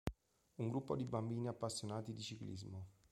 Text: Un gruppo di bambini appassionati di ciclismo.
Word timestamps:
Un 0.57 0.67
gruppo 0.67 0.95
di 0.95 1.05
bambini 1.05 1.47
appassionati 1.47 2.11
di 2.11 2.23
ciclismo. 2.23 2.85